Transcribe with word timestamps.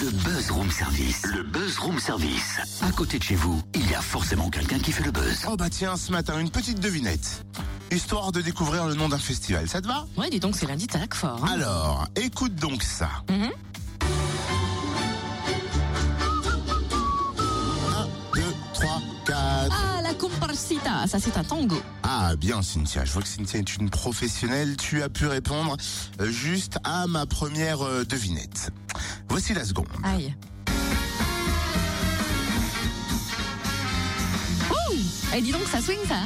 Le 0.00 0.10
Buzz 0.10 0.50
Room 0.52 0.70
Service. 0.70 1.22
Le 1.26 1.42
Buzz 1.42 1.78
Room 1.78 1.98
Service. 1.98 2.60
À 2.82 2.92
côté 2.92 3.18
de 3.18 3.22
chez 3.24 3.34
vous, 3.34 3.60
il 3.74 3.90
y 3.90 3.94
a 3.94 4.00
forcément 4.00 4.48
quelqu'un 4.48 4.78
qui 4.78 4.92
fait 4.92 5.02
le 5.02 5.10
buzz. 5.10 5.44
Oh 5.50 5.56
bah 5.56 5.68
tiens, 5.70 5.96
ce 5.96 6.12
matin, 6.12 6.38
une 6.38 6.50
petite 6.50 6.78
devinette. 6.78 7.44
Histoire 7.90 8.30
de 8.30 8.40
découvrir 8.40 8.86
le 8.86 8.94
nom 8.94 9.08
d'un 9.08 9.18
festival, 9.18 9.68
ça 9.68 9.80
te 9.80 9.88
va? 9.88 10.06
Ouais, 10.16 10.30
dis 10.30 10.38
donc, 10.38 10.54
c'est 10.56 10.66
lundi, 10.66 10.86
t'attaques 10.86 11.14
fort. 11.14 11.40
Hein 11.44 11.52
Alors, 11.54 12.06
écoute 12.14 12.54
donc 12.54 12.82
ça. 12.82 13.08
Mhm. 13.28 13.50
1, 17.96 18.08
2, 18.34 18.42
3, 18.74 19.02
4. 19.26 19.38
Ah, 19.72 20.02
la 20.02 20.14
comparsita, 20.14 21.06
ça 21.08 21.18
c'est 21.18 21.36
un 21.36 21.44
tango. 21.44 21.80
Ah 22.04 22.36
bien 22.36 22.62
Cynthia, 22.62 23.04
je 23.04 23.12
vois 23.12 23.22
que 23.22 23.28
Cynthia 23.28 23.58
est 23.58 23.76
une 23.76 23.90
professionnelle, 23.90 24.76
tu 24.76 25.02
as 25.02 25.08
pu 25.08 25.26
répondre 25.26 25.76
euh, 26.20 26.30
juste 26.30 26.78
à 26.84 27.06
ma 27.06 27.26
première 27.26 27.82
euh, 27.82 28.04
devinette. 28.04 28.70
Voici 29.28 29.54
la 29.54 29.64
seconde. 29.64 29.86
Aïe. 30.02 30.34
Oh 34.70 34.94
Eh, 35.36 35.40
dis 35.42 35.52
donc, 35.52 35.62
ça 35.70 35.80
swing 35.80 35.98
ça 36.08 36.20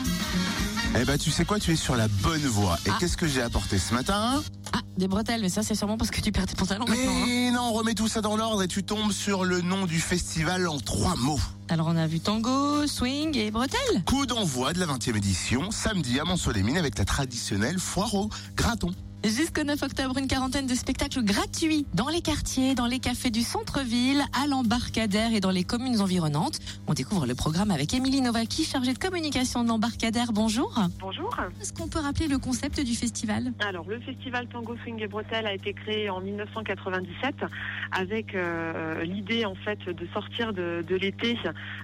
Eh 1.00 1.04
ben 1.04 1.18
tu 1.18 1.30
sais 1.30 1.44
quoi, 1.44 1.58
tu 1.58 1.72
es 1.72 1.76
sur 1.76 1.96
la 1.96 2.08
bonne 2.08 2.44
voie. 2.46 2.78
Et 2.86 2.90
Ah. 2.90 2.96
qu'est-ce 3.00 3.16
que 3.16 3.26
j'ai 3.26 3.42
apporté 3.42 3.78
ce 3.78 3.92
matin? 3.94 4.42
Ah, 4.72 4.80
des 4.96 5.08
bretelles, 5.08 5.40
mais 5.42 5.48
ça 5.48 5.62
c'est 5.62 5.74
sûrement 5.74 5.98
parce 5.98 6.10
que 6.10 6.20
tu 6.20 6.32
perds 6.32 6.46
tes 6.46 6.54
pantalons 6.54 6.84
maintenant. 6.86 7.10
hein. 7.12 7.24
Mais 7.26 7.50
non, 7.50 7.72
remets 7.72 7.94
tout 7.94 8.08
ça 8.08 8.20
dans 8.20 8.36
l'ordre 8.36 8.62
et 8.62 8.68
tu 8.68 8.82
tombes 8.84 9.12
sur 9.12 9.44
le 9.44 9.60
nom 9.60 9.84
du 9.86 10.00
festival 10.00 10.66
en 10.68 10.78
trois 10.78 11.16
mots. 11.16 11.40
Alors 11.68 11.88
on 11.88 11.96
a 11.96 12.06
vu 12.06 12.20
tango, 12.20 12.86
swing 12.86 13.36
et 13.36 13.50
bretelles. 13.50 14.02
Coup 14.06 14.26
d'envoi 14.26 14.72
de 14.72 14.78
la 14.80 14.86
20e 14.86 15.16
édition, 15.16 15.70
samedi 15.70 16.20
à 16.20 16.24
Mont-Soleil-Mine 16.24 16.78
avec 16.78 16.98
la 16.98 17.04
traditionnelle 17.04 17.78
foire 17.78 18.14
au 18.14 18.30
graton. 18.56 18.94
Jusqu'au 19.24 19.62
9 19.62 19.80
octobre, 19.84 20.18
une 20.18 20.26
quarantaine 20.26 20.66
de 20.66 20.74
spectacles 20.74 21.22
gratuits 21.22 21.86
dans 21.94 22.08
les 22.08 22.20
quartiers, 22.22 22.74
dans 22.74 22.86
les 22.86 22.98
cafés 22.98 23.30
du 23.30 23.42
centre-ville, 23.42 24.20
à 24.32 24.48
l'embarcadère 24.48 25.32
et 25.32 25.38
dans 25.38 25.52
les 25.52 25.62
communes 25.62 26.00
environnantes. 26.00 26.58
On 26.88 26.92
découvre 26.92 27.24
le 27.24 27.36
programme 27.36 27.70
avec 27.70 27.94
Émilie 27.94 28.20
Novaki, 28.20 28.64
chargée 28.64 28.92
de 28.92 28.98
communication 28.98 29.62
de 29.62 29.68
l'embarcadère. 29.68 30.32
Bonjour. 30.32 30.74
Bonjour. 30.98 31.36
Est-ce 31.60 31.72
qu'on 31.72 31.86
peut 31.86 32.00
rappeler 32.00 32.26
le 32.26 32.38
concept 32.38 32.80
du 32.80 32.96
festival? 32.96 33.52
Alors, 33.60 33.88
le 33.88 34.00
festival 34.00 34.48
Tango 34.48 34.76
Swing 34.82 35.00
et 35.00 35.06
Bretelles 35.06 35.46
a 35.46 35.54
été 35.54 35.72
créé 35.72 36.10
en 36.10 36.20
1997 36.20 37.44
avec 37.92 38.34
euh, 38.34 39.04
l'idée 39.04 39.44
en 39.44 39.54
fait 39.54 39.78
de 39.84 40.06
sortir 40.12 40.52
de, 40.52 40.84
de 40.86 40.96
l'été 40.96 41.38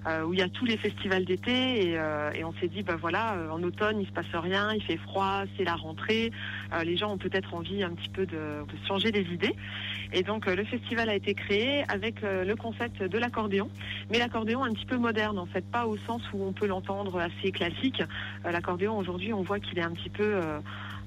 euh, 0.06 0.24
où 0.24 0.32
il 0.32 0.40
y 0.40 0.42
a 0.42 0.48
tous 0.48 0.64
les 0.64 0.76
festivals 0.76 1.24
d'été 1.24 1.90
et, 1.90 1.98
euh, 1.98 2.32
et 2.32 2.42
on 2.44 2.52
s'est 2.54 2.68
dit 2.68 2.82
bah 2.82 2.96
voilà 3.00 3.34
euh, 3.34 3.50
en 3.50 3.62
automne 3.62 4.00
il 4.00 4.06
se 4.06 4.12
passe 4.12 4.26
rien, 4.34 4.72
il 4.72 4.82
fait 4.82 4.96
froid, 4.96 5.44
c'est 5.56 5.64
la 5.64 5.76
rentrée, 5.76 6.32
euh, 6.72 6.82
les 6.82 6.96
gens 6.96 7.12
ont 7.12 7.18
peut-être 7.28 7.54
envie 7.54 7.82
un 7.82 7.90
petit 7.90 8.08
peu 8.08 8.26
de, 8.26 8.64
changer 8.86 9.10
les 9.10 9.32
idées 9.32 9.54
et 10.12 10.22
donc 10.22 10.46
euh, 10.46 10.54
le 10.54 10.64
festival 10.64 11.08
a 11.08 11.14
été 11.14 11.34
créé 11.34 11.84
avec 11.88 12.22
euh, 12.22 12.44
le 12.44 12.56
concept 12.56 13.02
de 13.02 13.18
l'accordéon, 13.18 13.68
mais 14.10 14.18
l'accordéon 14.18 14.64
un 14.64 14.72
petit 14.72 14.86
peu 14.86 14.96
moderne 14.96 15.38
en 15.38 15.46
fait, 15.46 15.64
pas 15.64 15.86
au 15.86 15.96
sens 15.98 16.22
où 16.32 16.44
on 16.44 16.52
peut 16.52 16.66
l'entendre 16.66 17.18
assez 17.18 17.52
classique. 17.52 18.02
Euh, 18.46 18.50
l'accordéon 18.50 18.96
aujourd'hui 18.96 19.32
on 19.32 19.42
voit 19.42 19.60
qu'il 19.60 19.78
est 19.78 19.82
un 19.82 19.92
petit 19.92 20.10
peu 20.10 20.40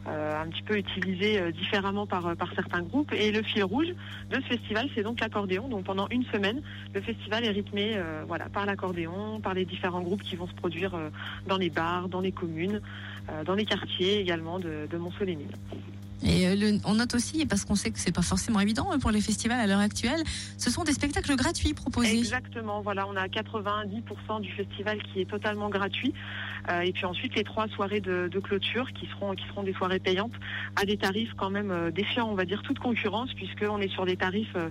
un 0.07 0.47
petit 0.49 0.63
peu 0.63 0.77
utilisé 0.77 1.39
euh, 1.39 1.51
différemment 1.51 2.07
par, 2.07 2.25
euh, 2.27 2.35
par 2.35 2.51
certains 2.55 2.81
groupes. 2.81 3.13
Et 3.13 3.31
le 3.31 3.41
fil 3.43 3.63
rouge 3.63 3.87
de 4.29 4.35
ce 4.35 4.47
festival, 4.47 4.89
c'est 4.95 5.03
donc 5.03 5.19
l'accordéon. 5.19 5.67
Donc 5.67 5.83
pendant 5.83 6.07
une 6.09 6.23
semaine, 6.25 6.61
le 6.93 7.01
festival 7.01 7.45
est 7.45 7.51
rythmé 7.51 7.91
euh, 7.95 8.23
voilà, 8.27 8.49
par 8.49 8.65
l'accordéon, 8.65 9.39
par 9.41 9.53
les 9.53 9.65
différents 9.65 10.01
groupes 10.01 10.23
qui 10.23 10.35
vont 10.35 10.47
se 10.47 10.53
produire 10.53 10.95
euh, 10.95 11.09
dans 11.47 11.57
les 11.57 11.69
bars, 11.69 12.09
dans 12.09 12.21
les 12.21 12.31
communes, 12.31 12.81
euh, 13.29 13.43
dans 13.43 13.53
les 13.55 13.65
quartiers 13.65 14.19
également 14.19 14.59
de, 14.59 14.87
de 14.89 14.97
Mont-Soleil-Mine. 14.97 15.51
Et 16.23 16.47
euh, 16.47 16.55
le- 16.55 16.79
on 16.85 16.93
note 16.93 17.15
aussi, 17.15 17.47
parce 17.47 17.65
qu'on 17.65 17.73
sait 17.73 17.89
que 17.89 17.97
c'est 17.97 18.13
pas 18.13 18.21
forcément 18.21 18.59
évident 18.59 18.91
euh, 18.93 18.99
pour 18.99 19.09
les 19.09 19.21
festivals 19.21 19.59
à 19.59 19.65
l'heure 19.65 19.79
actuelle, 19.79 20.21
ce 20.57 20.69
sont 20.69 20.83
des 20.83 20.93
spectacles 20.93 21.35
gratuits 21.35 21.73
proposés. 21.73 22.15
Exactement, 22.19 22.81
voilà, 22.81 23.07
on 23.07 23.15
a 23.15 23.25
90% 23.27 24.41
du 24.41 24.51
festival 24.51 25.01
qui 25.01 25.21
est 25.21 25.25
totalement 25.29 25.69
gratuit. 25.69 26.13
Euh, 26.69 26.81
et 26.81 26.91
puis 26.91 27.05
ensuite, 27.05 27.33
les 27.35 27.43
trois 27.43 27.67
soirées 27.69 28.01
de, 28.01 28.29
de 28.31 28.39
clôture 28.39 28.91
qui 28.93 29.07
seront, 29.07 29.33
qui 29.33 29.43
seront 29.47 29.63
des 29.63 29.73
soirées 29.73 29.90
payantes 29.99 30.33
à 30.75 30.85
des 30.85 30.97
tarifs 30.97 31.33
quand 31.37 31.49
même 31.49 31.71
euh, 31.71 31.91
défiant, 31.91 32.29
on 32.29 32.35
va 32.35 32.45
dire, 32.45 32.61
toute 32.61 32.79
concurrence, 32.79 33.33
puisqu'on 33.33 33.79
est 33.79 33.91
sur 33.91 34.05
des 34.05 34.17
tarifs 34.17 34.55
euh, 34.55 34.69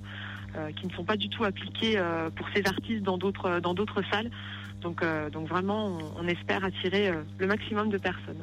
euh, 0.57 0.71
qui 0.73 0.87
ne 0.87 0.93
sont 0.93 1.05
pas 1.05 1.17
du 1.17 1.29
tout 1.29 1.45
appliqués 1.45 2.01
pour 2.35 2.47
ces 2.55 2.67
artistes 2.67 3.03
dans 3.03 3.19
d'autres, 3.19 3.61
dans 3.61 3.75
d'autres 3.75 4.03
salles. 4.11 4.31
Donc, 4.81 5.05
donc 5.33 5.47
vraiment, 5.47 5.99
on, 6.17 6.27
espère 6.27 6.65
attirer 6.65 7.13
le 7.39 7.47
maximum 7.47 7.91
de 7.91 7.99
personnes. 7.99 8.43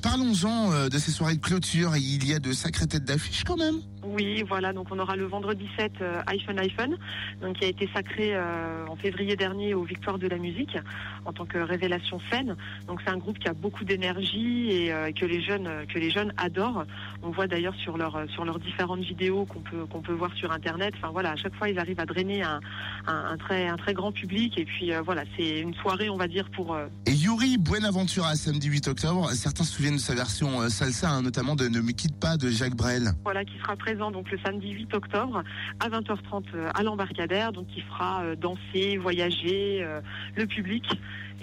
Parlons-en 0.00 0.88
de 0.88 0.98
ces 0.98 1.10
soirées 1.10 1.34
de 1.34 1.40
clôture, 1.40 1.96
il 1.96 2.26
y 2.26 2.32
a 2.32 2.38
de 2.38 2.52
sacrées 2.52 2.86
têtes 2.86 3.04
d'affiche 3.04 3.44
quand 3.44 3.56
même. 3.56 3.80
Oui, 4.04 4.42
voilà, 4.48 4.72
donc 4.72 4.88
on 4.90 4.98
aura 4.98 5.14
le 5.14 5.24
vendredi 5.24 5.68
7 5.78 5.92
euh, 6.00 6.22
iPhone 6.26 6.58
iPhone, 6.58 6.96
donc 7.40 7.58
qui 7.58 7.64
a 7.64 7.68
été 7.68 7.88
sacré 7.94 8.34
euh, 8.34 8.84
en 8.88 8.96
février 8.96 9.36
dernier 9.36 9.74
aux 9.74 9.84
Victoires 9.84 10.18
de 10.18 10.26
la 10.26 10.38
musique 10.38 10.76
en 11.24 11.32
tant 11.32 11.46
que 11.46 11.58
révélation 11.58 12.18
scène. 12.30 12.56
Donc 12.88 13.00
c'est 13.04 13.12
un 13.12 13.16
groupe 13.16 13.38
qui 13.38 13.46
a 13.46 13.52
beaucoup 13.52 13.84
d'énergie 13.84 14.70
et 14.70 14.92
euh, 14.92 15.12
que 15.12 15.24
les 15.24 15.40
jeunes 15.40 15.86
que 15.86 16.00
les 16.00 16.10
jeunes 16.10 16.32
adorent. 16.36 16.84
On 17.22 17.30
voit 17.30 17.46
d'ailleurs 17.46 17.76
sur 17.76 17.96
leurs 17.96 18.28
sur 18.30 18.44
leurs 18.44 18.58
différentes 18.58 19.02
vidéos 19.02 19.44
qu'on 19.44 19.60
peut 19.60 19.86
qu'on 19.86 20.00
peut 20.00 20.12
voir 20.12 20.32
sur 20.34 20.50
internet. 20.50 20.94
Enfin 20.96 21.10
voilà, 21.12 21.30
à 21.30 21.36
chaque 21.36 21.54
fois 21.54 21.68
ils 21.68 21.78
arrivent 21.78 22.00
à 22.00 22.06
drainer 22.06 22.42
un, 22.42 22.58
un, 23.06 23.24
un 23.32 23.36
très 23.36 23.68
un 23.68 23.76
très 23.76 23.94
grand 23.94 24.10
public 24.10 24.58
et 24.58 24.64
puis 24.64 24.90
voilà, 25.04 25.22
c'est 25.36 25.60
une 25.60 25.74
soirée 25.74 26.10
on 26.10 26.16
va 26.16 26.26
dire 26.26 26.50
pour 26.50 26.76
Et 27.06 27.12
Yuri 27.12 27.56
Buenaventura, 27.56 28.34
samedi 28.34 28.68
8 28.68 28.88
octobre, 28.88 29.30
certains 29.32 29.64
se 29.64 29.72
souviennent 29.72 29.96
de 29.96 30.00
sa 30.00 30.14
version 30.14 30.68
salsa, 30.68 31.08
hein, 31.10 31.22
notamment 31.22 31.54
de 31.54 31.68
Ne 31.68 31.80
me 31.80 31.92
quitte 31.92 32.18
pas 32.18 32.36
de 32.36 32.48
Jacques 32.48 32.76
Brel. 32.76 33.12
voilà, 33.22 33.44
qui 33.44 33.56
sera 33.58 33.76
donc 33.94 34.30
le 34.30 34.38
samedi 34.38 34.70
8 34.70 34.94
octobre 34.94 35.42
à 35.80 35.88
20h30 35.88 36.44
euh, 36.54 36.70
à 36.74 36.82
l'embarcadère, 36.82 37.52
donc 37.52 37.66
qui 37.68 37.80
fera 37.80 38.22
euh, 38.22 38.36
danser, 38.36 38.96
voyager 38.96 39.82
euh, 39.82 40.00
le 40.36 40.46
public. 40.46 40.84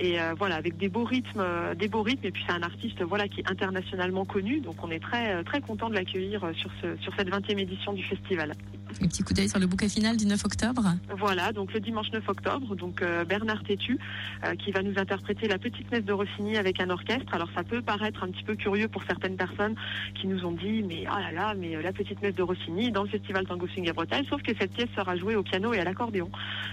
Et 0.01 0.15
voilà 0.37 0.55
avec 0.55 0.77
des 0.77 0.87
beaux 0.87 1.03
rythmes, 1.03 1.43
des 1.77 1.89
beaux 1.89 2.03
rythmes. 2.03 2.25
Et 2.25 2.31
puis 2.31 2.41
c'est 2.47 2.53
un 2.53 2.63
artiste 2.63 3.01
voilà 3.01 3.27
qui 3.27 3.41
est 3.41 3.51
internationalement 3.51 4.23
connu, 4.23 4.61
donc 4.61 4.81
on 4.81 4.89
est 4.91 5.01
très 5.01 5.43
très 5.43 5.59
content 5.59 5.89
de 5.89 5.95
l'accueillir 5.95 6.39
sur 6.53 6.71
ce 6.81 6.95
sur 7.01 7.13
cette 7.17 7.27
20e 7.27 7.59
édition 7.59 7.91
du 7.91 8.03
festival. 8.05 8.53
Un 9.01 9.07
petit 9.07 9.23
coup 9.23 9.33
d'œil 9.33 9.47
sur 9.47 9.59
le 9.59 9.67
bouquet 9.67 9.87
final 9.87 10.17
du 10.17 10.25
9 10.25 10.43
octobre. 10.45 10.83
Voilà, 11.17 11.53
donc 11.53 11.73
le 11.73 11.79
dimanche 11.79 12.11
9 12.11 12.27
octobre, 12.27 12.75
euh, 13.01 13.23
Bernard 13.23 13.63
Tétu 13.63 13.97
euh, 14.43 14.55
qui 14.55 14.71
va 14.71 14.81
nous 14.81 14.97
interpréter 14.97 15.47
la 15.47 15.57
petite 15.57 15.89
messe 15.91 16.03
de 16.03 16.13
Rossini 16.13 16.57
avec 16.57 16.81
un 16.81 16.89
orchestre. 16.89 17.33
Alors 17.33 17.49
ça 17.55 17.63
peut 17.63 17.81
paraître 17.81 18.23
un 18.23 18.29
petit 18.29 18.43
peu 18.43 18.55
curieux 18.55 18.87
pour 18.87 19.03
certaines 19.03 19.37
personnes 19.37 19.75
qui 20.19 20.27
nous 20.27 20.43
ont 20.45 20.51
dit 20.51 20.83
mais 20.83 21.03
oh 21.05 21.19
là 21.19 21.31
là, 21.31 21.53
mais 21.55 21.75
euh, 21.75 21.81
la 21.81 21.93
petite 21.93 22.21
messe 22.21 22.35
de 22.35 22.43
Rossini 22.43 22.91
dans 22.91 23.03
le 23.03 23.09
festival 23.09 23.45
Tango 23.45 23.67
Swing 23.67 23.87
et 23.87 23.93
Bretagne, 23.93 24.25
sauf 24.29 24.41
que 24.41 24.51
cette 24.59 24.73
pièce 24.73 24.89
sera 24.95 25.15
jouée 25.15 25.35
au 25.35 25.43
piano 25.43 25.73
et 25.73 25.79
à 25.79 25.83
l'accordéon. 25.83 26.29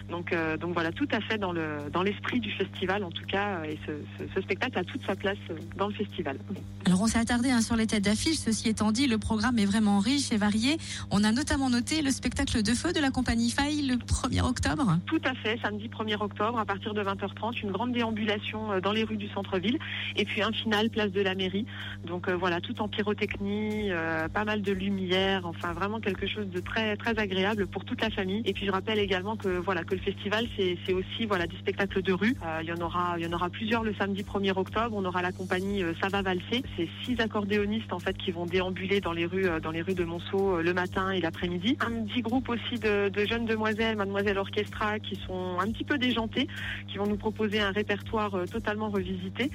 Donc 0.09 0.35
voilà, 0.73 0.93
tout 0.93 1.09
à 1.13 1.21
fait 1.21 1.39
dans 1.39 1.53
le 1.53 1.91
dans 1.93 2.03
l'esprit 2.03 2.41
du 2.41 2.51
festival 2.51 3.05
en 3.05 3.11
tout 3.11 3.25
cas, 3.27 3.63
et 3.65 3.79
ce, 3.87 4.41
spectacle 4.41 4.79
a 4.79 4.85
toute 4.85 5.05
sa 5.05 5.17
place 5.17 5.39
dans 5.77 5.89
le 5.89 5.95
festival. 5.95 6.39
Alors 6.87 7.03
on 7.03 7.09
s'est 7.09 7.19
attardé 7.19 7.51
hein, 7.51 7.63
sur 7.63 7.75
les 7.75 7.89
têtes 7.89 8.05
d'affiche. 8.05 8.37
Ceci 8.37 8.69
étant 8.69 8.93
dit, 8.93 9.09
le 9.09 9.19
programme 9.19 9.59
est 9.59 9.65
vraiment 9.65 9.99
riche 9.99 10.31
et 10.31 10.37
varié. 10.37 10.77
On 11.11 11.25
a 11.25 11.33
notamment 11.33 11.69
noté 11.69 12.01
le 12.01 12.13
spectacle 12.13 12.63
de 12.63 12.75
feu 12.75 12.93
de 12.93 13.01
la 13.01 13.11
compagnie 13.11 13.51
Faille 13.51 13.83
le 13.83 13.97
1er 13.97 14.43
octobre. 14.43 14.97
Tout 15.07 15.21
à 15.25 15.35
fait, 15.35 15.59
samedi 15.61 15.89
1er 15.89 16.23
octobre, 16.23 16.57
à 16.61 16.65
partir 16.65 16.95
de 16.95 17.03
20h30, 17.03 17.61
une 17.61 17.73
grande 17.73 17.91
déambulation 17.91 18.71
euh, 18.71 18.81
dans 18.81 18.93
les 18.93 19.03
rues 19.03 19.17
du 19.17 19.29
centre-ville, 19.31 19.81
et 20.15 20.25
puis 20.25 20.43
un 20.43 20.53
final, 20.53 20.89
place 20.91 21.11
de 21.11 21.21
la 21.23 21.35
mairie. 21.35 21.67
Donc 22.07 22.29
euh, 22.29 22.37
voilà, 22.37 22.61
tout 22.61 22.81
en 22.81 22.87
pyrotechnie, 22.87 23.91
euh, 23.91 24.29
pas 24.29 24.45
mal 24.45 24.63
de 24.63 24.71
lumière, 24.71 25.45
enfin 25.45 25.73
vraiment 25.73 25.99
quelque 25.99 26.29
chose 26.29 26.49
de 26.49 26.61
très 26.61 26.97
très 26.97 27.19
agréable 27.19 27.67
pour 27.67 27.85
toute 27.85 28.01
la 28.01 28.11
famille. 28.11 28.43
Et 28.45 28.53
puis 28.53 28.65
je 28.65 28.71
rappelle 28.71 29.01
également 29.01 29.35
que 29.35 29.49
voilà 29.49 29.83
que 29.83 29.97
le 29.97 30.01
festival 30.01 30.47
c'est 30.57 30.93
aussi 30.93 31.27
voilà 31.27 31.49
des 31.49 31.57
spectacles 31.57 32.03
de 32.03 32.13
rue. 32.13 32.37
Il 32.63 32.69
y 32.69 32.73
en 32.73 32.81
aura 32.81 33.49
plusieurs 33.51 33.83
le 33.83 33.93
samedi 33.95 34.23
1er 34.23 34.57
octobre. 34.57 34.95
On 34.97 35.05
aura 35.05 35.21
la 35.21 35.33
compagnie 35.33 35.83
Ça 36.01 36.07
va 36.09 36.23
valser. 36.23 36.63
C'est 36.77 36.89
six 37.05 37.19
accordéonistes 37.21 37.93
en 37.93 37.99
fait 37.99 38.17
qui 38.19 38.31
vont 38.31 38.45
déambuler 38.45 39.01
dans 39.01 39.13
les 39.13 39.25
rues 39.25 39.49
euh, 39.49 39.61
dans 39.61 39.71
les 39.71 39.81
rues 39.81 39.95
de 39.95 40.05
Monceau 40.05 40.57
euh, 40.57 40.63
le 40.63 40.75
matin 40.75 41.11
et 41.11 41.21
l'après-midi. 41.21 41.77
Un 41.81 42.05
petit 42.05 42.21
groupe 42.21 42.49
aussi 42.51 42.79
de, 42.79 43.11
jeunes 43.27 43.47
demoiselles, 43.47 43.97
Mademoiselle 43.97 44.37
Orchestra, 44.37 44.99
qui 44.99 45.19
sont 45.27 45.59
un 45.59 45.71
petit 45.71 45.85
peu 45.85 45.97
déjantées, 45.97 46.49
qui 46.89 46.99
vont 46.99 47.07
nous 47.07 47.17
proposer 47.17 47.61
un 47.61 47.71
répertoire 47.71 48.35
euh, 48.35 48.47
totalement 48.47 48.91
revisité, 48.91 49.51